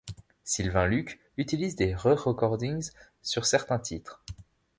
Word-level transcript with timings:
Sylvain 0.43 0.87
Luc 0.87 1.19
utilise 1.37 1.75
des 1.75 1.93
re-recordings 1.93 2.89
sur 3.21 3.45
certains 3.45 3.77
titres. 3.77 4.23